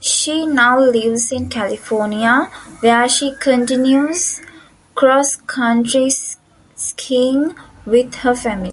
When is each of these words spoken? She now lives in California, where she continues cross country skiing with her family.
She 0.00 0.46
now 0.46 0.78
lives 0.80 1.30
in 1.32 1.50
California, 1.50 2.50
where 2.80 3.06
she 3.10 3.34
continues 3.38 4.40
cross 4.94 5.36
country 5.36 6.08
skiing 6.74 7.54
with 7.84 8.14
her 8.14 8.34
family. 8.34 8.72